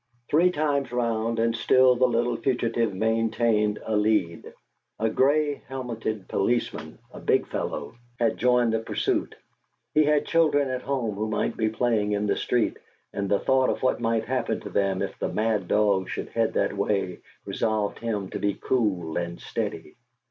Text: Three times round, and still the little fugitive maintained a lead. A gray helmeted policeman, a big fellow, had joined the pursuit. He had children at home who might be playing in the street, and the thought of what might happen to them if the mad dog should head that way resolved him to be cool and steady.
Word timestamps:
Three 0.31 0.49
times 0.49 0.91
round, 0.91 1.37
and 1.37 1.55
still 1.55 1.93
the 1.95 2.07
little 2.07 2.35
fugitive 2.35 2.91
maintained 2.91 3.77
a 3.85 3.95
lead. 3.95 4.51
A 4.97 5.11
gray 5.11 5.61
helmeted 5.67 6.27
policeman, 6.27 6.97
a 7.13 7.19
big 7.19 7.45
fellow, 7.45 7.93
had 8.17 8.37
joined 8.37 8.73
the 8.73 8.79
pursuit. 8.79 9.35
He 9.93 10.03
had 10.03 10.25
children 10.25 10.71
at 10.71 10.81
home 10.81 11.13
who 11.13 11.27
might 11.29 11.55
be 11.55 11.69
playing 11.69 12.13
in 12.13 12.25
the 12.25 12.35
street, 12.35 12.77
and 13.13 13.29
the 13.29 13.37
thought 13.37 13.69
of 13.69 13.83
what 13.83 14.01
might 14.01 14.25
happen 14.25 14.59
to 14.61 14.71
them 14.71 15.03
if 15.03 15.19
the 15.19 15.29
mad 15.29 15.67
dog 15.67 16.09
should 16.09 16.29
head 16.29 16.53
that 16.55 16.75
way 16.75 17.19
resolved 17.45 17.99
him 17.99 18.31
to 18.31 18.39
be 18.39 18.55
cool 18.55 19.17
and 19.17 19.39
steady. 19.39 19.97